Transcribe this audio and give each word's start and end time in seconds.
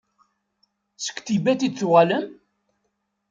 Seg 0.97 1.17
Tibet 1.25 1.61
i 1.67 1.69
d-tuɣalem? 1.71 2.25